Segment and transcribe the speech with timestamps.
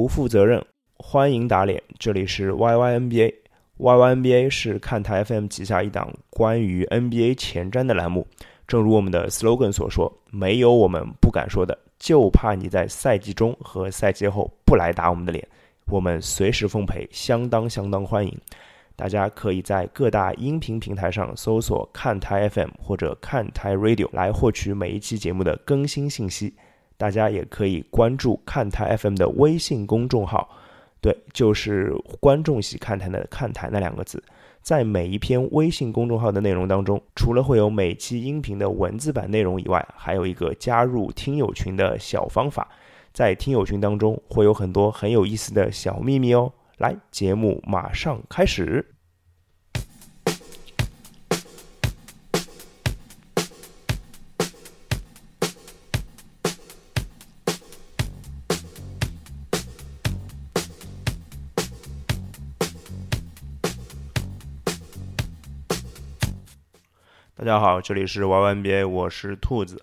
[0.00, 0.64] 不负责任，
[0.96, 1.82] 欢迎打脸。
[1.98, 8.26] 这里是 YYNBA，YYNBA 是看台 FM 旗下一档关于 NBA 前瞻的栏目。
[8.66, 15.46] 正如我们的 slogan 所说，没有我们不敢说的，就怕你在赛季中和赛季后不来打我们的脸。
[15.84, 18.34] 我们随时奉陪，相当相当欢迎。
[18.96, 26.54] 大家可以在各大音频平台上搜索“看台 FM” 或者“看台 Radio” 来获取每一期节目的更新信息。
[27.00, 30.46] 大家也可以关注“看台 FM” 的微信公众号，
[31.00, 34.22] 对，就是观众席看台的“看台”那两个字。
[34.60, 42.68] 在每一篇微信公众号的内容当中，除了会有每期音频的文字版内容以外，还有一个加入听友群的小方法。
[43.14, 46.52] 在听友群当中，会有很多很有意思的小秘密哦。
[46.76, 48.84] 来，节目马上开始。
[67.40, 69.82] 大家好，这里是 YYNBA，我是兔子。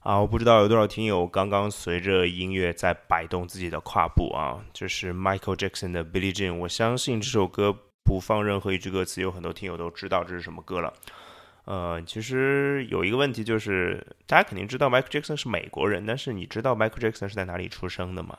[0.00, 6.54] 啊，我不知道有多少听友刚刚随着音乐在摆动自己的胯部啊，这是 Michael Jackson 的 Billie Jean。
[6.54, 10.90] 我相信这首歌不放任何一句歌词，有很多听友都知道这是什么歌了。
[11.66, 18.38] 呃，其实有一个问题就是，大家肯定知道 Michael Jackson 是美国人，但是你知道 Michael Jackson 是在哪里出生的吗？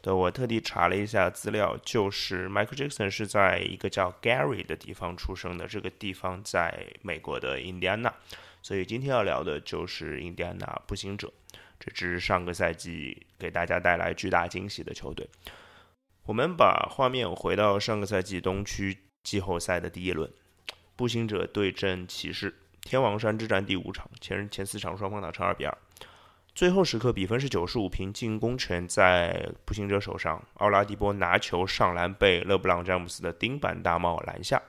[0.00, 8.14] 对我特地查了一下资料，就是 Michael Jackson 是在一个叫 Gary 的地方出生的，这个地方在美国的印第安纳。
[8.62, 11.32] 所以今天要聊的就是印第安纳步行者，
[11.78, 15.28] 这支上个赛季给大家带来巨大惊喜的球队。
[16.24, 20.30] 我们把画面回到上个赛季东区季后赛的第一轮，
[20.94, 25.78] 步行者对阵骑士，天王山之战第五场，前前四场双方打成二比二，
[26.58, 34.60] 最后时刻比分是九十五平，进攻权在步行者手上，奥拉迪波拿球上篮被勒布朗詹姆斯的钉板大帽拦下，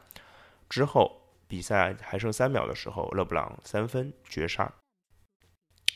[0.70, 1.20] 之后。
[1.48, 4.72] 比赛还剩三秒的时候，勒布朗三分绝杀。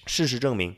[0.07, 0.75] 事实证明，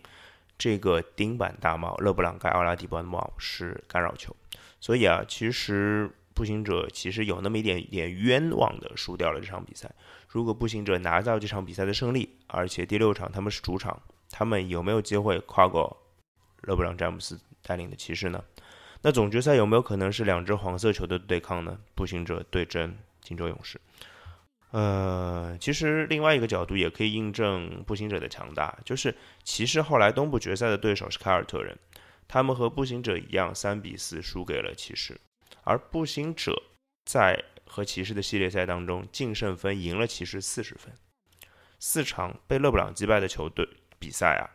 [0.57, 4.35] 这个钉板大帽勒布朗盖奥拉迪波的帽是干扰球。
[4.81, 9.89] 所以啊，其实步行者其实有那么一点点冤枉的输掉了这场比赛。
[10.27, 13.97] 如果步行者拿到这场比赛的胜利，而且第六场他们是主场，
[14.29, 15.95] 他们有没有机会跨过
[16.61, 18.43] 勒布朗詹姆斯带领的骑士呢？
[19.01, 21.79] 那总决赛有没有可能是两支黄色球队对抗呢？
[21.93, 23.79] 步行者对阵金州勇士。
[24.71, 31.77] 呃，其实另外一个角度也可以印证步行者的强大，就是骑士后来东部决赛的对手是凯尔特人，
[32.27, 35.17] 他们和步行者一样三比四输给了骑士，
[35.63, 36.61] 而步行者
[37.05, 40.93] 在和骑士的系列赛当中净胜分赢了骑士四十分，
[41.79, 43.65] 四场被勒布朗击败的球队
[43.99, 44.49] 比赛啊，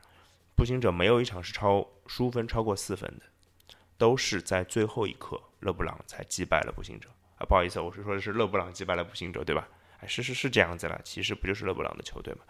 [0.54, 7.08] 步行者没有一场是超输分超过四分的，都是在最后一刻勒布朗才击败了步行者
[7.38, 9.68] 啊，不好意思，我是说的是勒布朗击败了步行者，对吧？
[10.00, 12.40] 哎，是是是这样子了，其实不就是勒布朗的球队吗？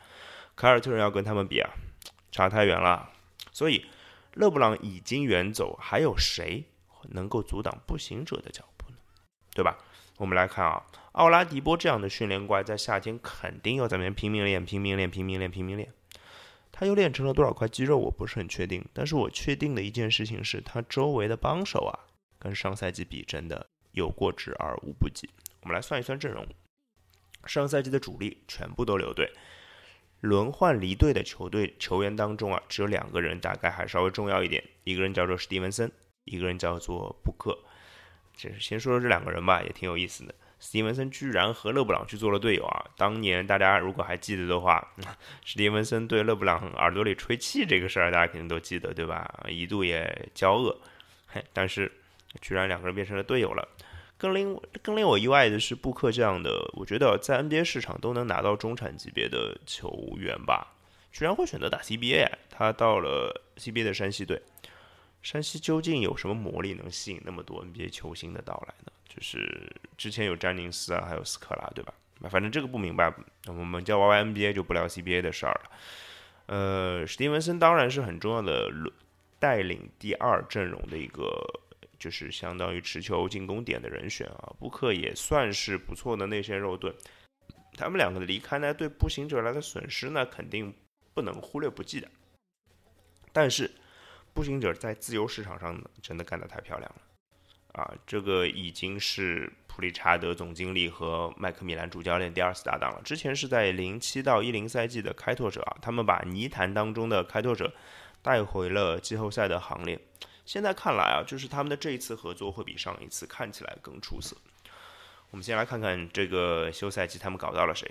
[0.55, 1.71] 凯尔特人要跟他们比啊，
[2.31, 3.11] 差太远了。
[3.53, 3.87] 所以
[4.35, 6.65] 勒布朗已经远走，还有谁
[7.11, 8.97] 能够阻挡步行者的脚步呢？
[9.53, 9.79] 对吧？
[10.19, 15.93] 我们来看啊，奥拉迪波这样的训练怪，在夏天肯定要在那边拼命练、拼命练、拼命练、拼命练。
[16.81, 18.83] 他又练成了多少块肌肉，我不是很确定。
[18.95, 21.93] 但是我确定的一件事情是他周围的帮手啊，
[22.39, 25.29] 跟上赛季比，真的有过之而无不及。
[25.61, 26.47] 我们来算一算阵容。
[27.45, 29.31] 上赛季的主力全部都留队，
[30.23, 35.93] 轮换离队的球队球员当中啊，只有两个人大概还稍微重要一点，一个人叫做史蒂文森，
[36.25, 37.59] 一个人叫做布克。
[38.35, 40.35] 就是先说说这两个人吧，也挺有意思的。
[40.61, 42.85] 史蒂文森居然和勒布朗去做了队友啊！
[42.97, 44.93] 当年大家如果还记得的话，
[45.43, 49.47] 史蒂文森对勒布朗耳朵里吹气这个事儿，大家肯定都记得对吧？
[49.49, 50.79] 一度也交恶，
[51.27, 51.91] 嘿，但是
[52.43, 53.67] 居然两个人变成了队友了。
[54.19, 60.75] 更令更令我意外的是，布克这样的，我觉得在 NBA 市场都能拿到中产级别的球员吧，
[61.11, 62.31] 居然会选择打 CBA。
[62.51, 64.43] 他到了 CBA 的山西队，
[65.23, 68.93] 山西究竟有什么魔力能吸引那么多 NBA 球星的到来呢？
[69.21, 71.93] 就是之前有詹宁斯啊，还有斯科拉，对吧？
[72.31, 73.13] 反正这个不明白，
[73.49, 75.71] 我们叫 YYNBA 就不聊 CBA 的事儿了。
[76.47, 78.71] 呃，史蒂文森当然是很重要的，
[79.39, 81.29] 带领第二阵容的一个。
[81.99, 86.95] 就是相当于持球进攻点的人选啊，布克也算是不错的内线肉盾。
[87.77, 90.75] 他们两个的离开呢，对步行者来的损失呢，肯定
[91.13, 92.09] 不能忽略不计的。
[93.35, 93.71] 但是，
[94.33, 97.03] 步行者在自由市场上真的干得太漂亮了
[97.73, 97.93] 啊！
[98.07, 103.01] 这个已经是普利查德总经理和麦克米兰主教练第二次搭档了。
[103.03, 107.73] 之前是在零七到一零赛季的开拓者啊，他们把泥潭当中的开拓者
[108.23, 109.99] 带回了季后赛的行列。
[110.45, 114.37] 现在看来啊，就是他们的这一次合作会比上一次看起来更出色。
[115.31, 117.89] 我们先来看看这个休赛期他们搞到了谁？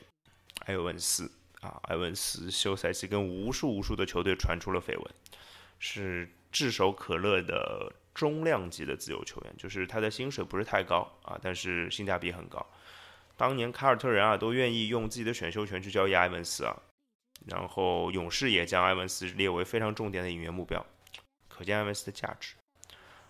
[0.65, 5.05] 埃文斯啊，埃文斯休赛期跟无数无数的球队传出了绯闻，
[5.79, 12.65] 是炙手可热的中量级的自由球员，就是他的薪水不是太高啊，但是性价比很高。
[13.37, 16.75] 当年凯尔特人啊都愿意用自己的选秀权去交易埃文斯啊，
[17.47, 20.85] 然后勇士也将埃文斯列为非常重点的引援目标，
[21.47, 22.55] 可见埃文斯的价值。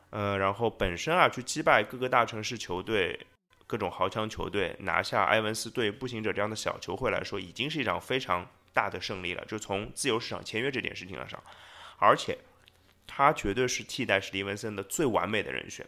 [0.10, 3.28] 呃，然后本身啊去击败各个大城市球队。
[3.68, 8.44] 各种豪强球队拿下埃文斯对步行者这样的小球会来说，已经是一场非常
[8.74, 9.46] 大的胜利了。
[9.46, 11.40] 就从自由市场签约这件事情上，
[12.00, 12.36] 而且
[13.12, 15.86] 他绝对是替代史蒂文森的最完美的人选。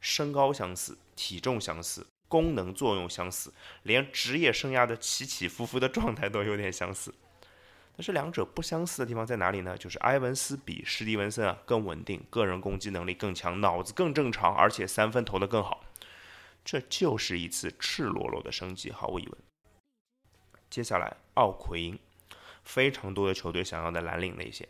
[0.00, 3.52] 身高相似，体重相似，功能作用相似，
[3.84, 7.12] 连职业生涯的起起伏伏的状态都有点相似。
[7.96, 9.76] 但是两者不相似的地方在哪里呢？
[9.76, 15.82] 就是埃文斯比史蒂文森啊更稳定，个人攻击能力更强，脑子更正常，而且三分投得更好。
[16.64, 19.36] 这就是一次赤裸裸的升级，毫无疑问。
[20.70, 21.98] 接下来，奥奎因，
[22.62, 24.68] 非常多的球队想要的蓝领内线，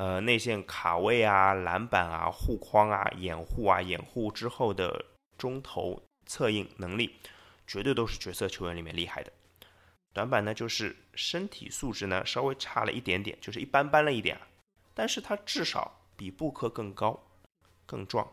[0.00, 5.04] 呃，内线卡位啊、篮板啊、护框啊、掩护啊、掩护之后的
[5.36, 7.16] 中投策应能力，
[7.66, 9.30] 绝对都是角色球员里面厉害的。
[10.14, 14.40] 短板呢，就是身体素质呢稍微差了一点点，就是一般般了一点，
[14.94, 17.22] 但是他至少比布克更高、
[17.84, 18.26] 更壮、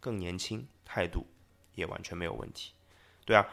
[0.00, 1.24] 更年轻，态度。
[1.76, 2.72] 也完全没有问题，
[3.24, 3.48] 对啊，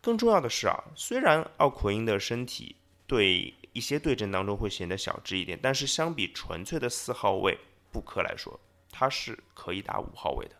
[0.00, 2.76] 更重要的是啊，虽然奥奎因的身体
[3.06, 7.58] 对一些对阵当中会显得小只一点，但是相比纯粹的四号位
[7.90, 8.58] 布克来说，
[8.90, 10.54] 他是可以打五号位的，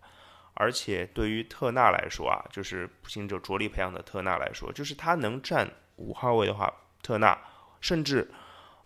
[0.54, 6.72] 而且对于特纳来说啊，就是步行者着力培养的特纳来说，就是他能站五号位的话，
[7.02, 7.38] 特纳
[7.80, 8.30] 甚至。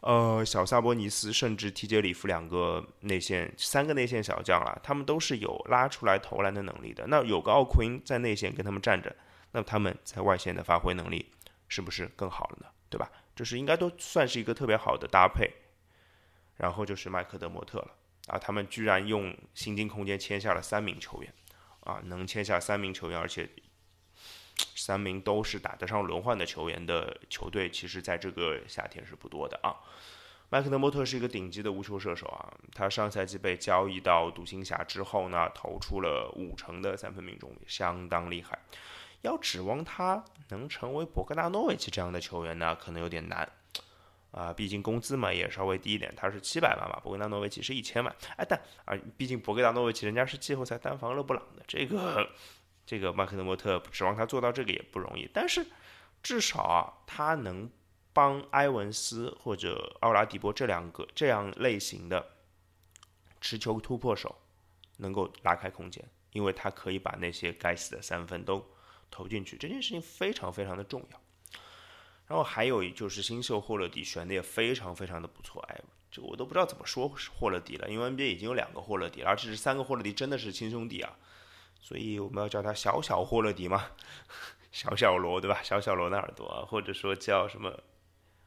[0.01, 7.05] 呃，小萨博尼斯甚至提杰里夫两个内线，三个内线小将啊，他们都是有拉出来投篮的能力的。
[7.09, 9.17] 那有个奥奎因在内线跟他们站着，
[9.51, 11.33] 那他们在外线的发挥能力
[11.67, 12.67] 是不是更好了呢？
[12.89, 13.11] 对吧？
[13.35, 15.51] 这是应该都算是一个特别好的搭配。
[16.57, 17.91] 然后就是麦克德莫特了
[18.29, 21.33] 啊，他们居然用薪金空间签下了三名球员
[21.81, 23.49] 啊，能签下三名球员，而且。
[24.75, 29.77] 三名都是打得上轮换的球员的球队，其实在这个夏天是不多的啊。
[30.49, 38.59] 麦克德莫特是一个顶级的无球射手啊，他上赛季被交易到独行侠之后呢，投出了五成的三分命中率，相当厉害。
[39.23, 43.49] 要指望他能成为博格达诺维奇这样的球员呢，可能有点难
[44.31, 48.15] 啊，毕竟工资嘛也稍微低一点，他是七百万嘛，博格达诺维奇是一千万。
[48.37, 52.31] 哎，但啊，毕竟博格达诺维奇人家是季后赛单防勒布朗的这个。
[52.89, 55.67] 这个麦克德莫特指望他做到这个也不容易，但是
[56.23, 57.69] 至少啊，他能
[58.13, 62.25] 帮埃文斯或者奥拉迪波这两个这样类型的
[63.41, 64.37] 持球突破手
[64.99, 68.65] 能够拉开空间，因为他可以把那些该死的三分都
[69.11, 71.21] 投进去，这件事情非常非常的重要。
[72.27, 75.81] 然后还有就是新秀霍勒迪选的也非常非常的不错，哎，
[76.11, 77.09] 这我都不知道怎么说
[77.39, 81.17] 霍勒迪了，因为 NBA 已经有两个霍勒迪了，而且是三个霍勒迪真的是亲兄弟啊。
[81.81, 83.91] 所以我们要叫他小小霍勒迪嘛，
[84.73, 85.63] 小小罗对吧？
[85.63, 87.79] 小小罗纳尔多啊，或者说叫什么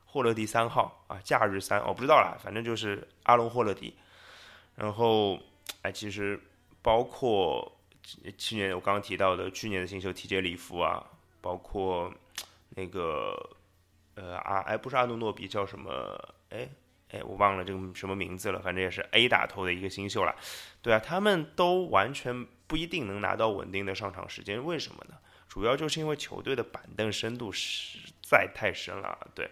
[0.06, 3.96] 霍勒迪三号啊，假日三我不知道啦，反正就是阿隆霍勒迪。
[4.76, 5.40] 然后
[5.84, 6.38] 哎，其实
[6.82, 7.79] 包括
[8.38, 11.04] 去年我刚刚提到的去年的新秀提杰里夫啊，
[11.42, 12.14] 包括
[12.70, 13.36] 那个
[14.16, 16.18] 呃阿哎不是阿努诺比叫什么
[16.50, 16.70] 哎
[17.12, 20.36] 哎我忘了这个什么名字了，反正也是 A 打头的一个新秀了。
[20.82, 22.48] 对啊，他们都完全。
[22.70, 25.16] 不一定能拿到稳定的上场时间，为什么呢？
[25.48, 29.50] 主要就是因为球队的板凳深度实在太深了，对，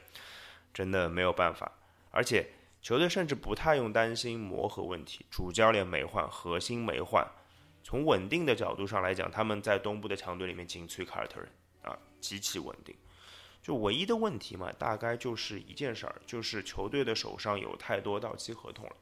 [0.72, 1.72] 真的没有办法。
[2.12, 2.48] 而且
[2.79, 7.27] 球队甚至不太用担心磨合问题，主教练没换，核心没换，
[7.88, 11.50] 从稳定的角度上来讲，他们在东部的强队里面仅次于凯尔特人
[11.84, 12.94] 啊，极其稳定。
[13.62, 18.96] 就唯一的问题嘛，大概就是一件事儿，就是球队的手上有太多到期合同了。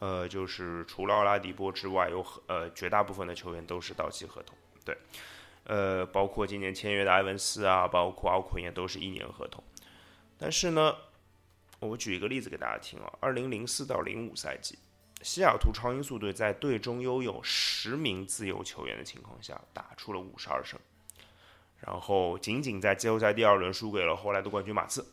[0.00, 4.98] 呃，就是除了奥拉迪波之外，有呃绝大部分的球员都是到期合同，对，
[5.62, 9.62] 呃，包括今年签约的埃文斯啊，包括奥奎也都是一年合同。
[10.36, 10.96] 但是呢，
[11.78, 14.76] 我举一个例子给大家听啊，二零零四到零五赛季，
[15.22, 20.78] 西雅图超音速队在队中拥有十名自由球员的情况下，打出了五十二胜，
[21.78, 25.06] 然后仅仅在季后赛第二轮输给了后来的冠军马刺。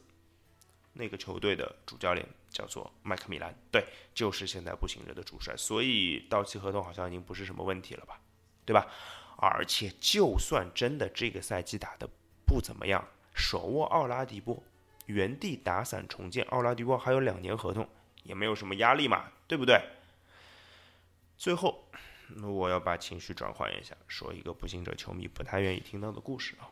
[0.93, 3.85] 那个球队的主教练叫做麦克米兰，对，
[4.15, 8.19] 就是现在步行者的主帅，所以到期合同好像已经不是什么问题了吧，
[8.65, 8.87] 对吧？
[9.37, 12.09] 而且就算真的这个赛季打的
[12.47, 14.63] 不怎么样，手握奥拉迪波，
[15.05, 17.87] 原地打散重建，奥拉迪波还有两年合同，
[18.23, 19.79] 也没有什么压力嘛，对不对？
[21.37, 21.87] 最后，
[22.29, 26.67] 那我要把情绪转换一下，说一个步行者球迷不太愿意听到的故事啊。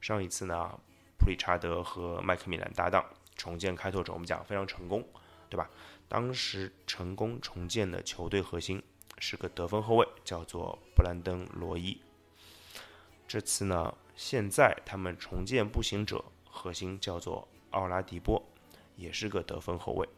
[0.00, 0.80] 上一次呢，
[1.18, 3.04] 普里查德和麦克米兰搭档
[3.36, 5.06] 重建开拓者，我们讲非常成功，
[5.50, 5.68] 对吧？
[6.08, 8.82] 当时成功重建的球队核心
[9.18, 12.00] 是个得分后卫，叫做布兰登·罗伊。
[13.28, 18.42] 这次呢，现在他们重建步行者，核心叫做奥拉迪波，
[18.96, 20.08] 也是个得分后卫。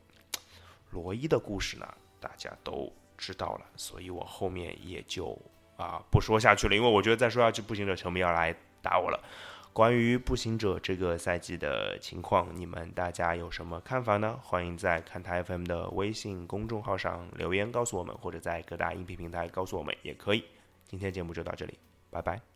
[0.90, 5.38] 罗伊的故事呢，大家都知道了，所以我后面也就
[5.76, 8.52] 啊不说下去了，因为我觉得再说下去，步行者球迷要来
[8.82, 9.24] 打我了。
[9.72, 14.38] 关于步行者这个赛季的情况，你们大家有什么看法呢？
[14.42, 20.44] 欢迎在看台 FM 的微信公众号上留言告诉我们，或者在各大音频平台告诉我们也可以。
[20.88, 21.78] 今天节目就到这里，
[22.10, 22.42] 拜拜。